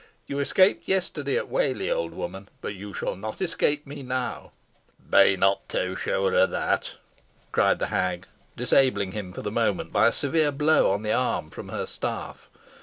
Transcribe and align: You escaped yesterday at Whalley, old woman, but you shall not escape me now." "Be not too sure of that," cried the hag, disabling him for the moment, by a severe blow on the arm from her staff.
You 0.25 0.39
escaped 0.39 0.87
yesterday 0.87 1.37
at 1.37 1.47
Whalley, 1.47 1.91
old 1.91 2.11
woman, 2.15 2.49
but 2.59 2.73
you 2.73 2.91
shall 2.91 3.15
not 3.15 3.39
escape 3.39 3.85
me 3.85 4.01
now." 4.01 4.51
"Be 5.11 5.37
not 5.37 5.69
too 5.69 5.95
sure 5.95 6.33
of 6.33 6.49
that," 6.49 6.93
cried 7.51 7.77
the 7.77 7.85
hag, 7.93 8.25
disabling 8.57 9.11
him 9.11 9.31
for 9.31 9.43
the 9.43 9.51
moment, 9.51 9.93
by 9.93 10.07
a 10.07 10.11
severe 10.11 10.51
blow 10.51 10.89
on 10.89 11.03
the 11.03 11.13
arm 11.13 11.51
from 11.51 11.69
her 11.69 11.85
staff. 11.85 12.49